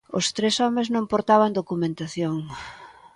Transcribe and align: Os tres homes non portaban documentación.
Os 0.19 0.25
tres 0.37 0.55
homes 0.63 0.87
non 0.95 1.09
portaban 1.13 1.55
documentación. 1.59 2.35